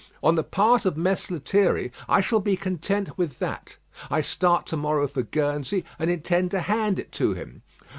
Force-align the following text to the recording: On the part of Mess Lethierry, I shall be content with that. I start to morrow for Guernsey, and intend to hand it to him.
On 0.23 0.33
the 0.33 0.43
part 0.43 0.83
of 0.85 0.97
Mess 0.97 1.29
Lethierry, 1.29 1.91
I 2.09 2.21
shall 2.21 2.39
be 2.39 2.55
content 2.55 3.15
with 3.19 3.37
that. 3.37 3.77
I 4.09 4.19
start 4.21 4.65
to 4.65 4.75
morrow 4.75 5.07
for 5.07 5.21
Guernsey, 5.21 5.85
and 5.99 6.09
intend 6.09 6.49
to 6.49 6.61
hand 6.61 6.97
it 6.97 7.11
to 7.11 7.35
him. 7.35 7.61